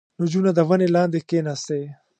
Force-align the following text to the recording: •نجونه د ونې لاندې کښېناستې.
•نجونه 0.19 0.49
د 0.57 0.59
ونې 0.69 0.87
لاندې 0.95 1.19
کښېناستې. 1.29 1.81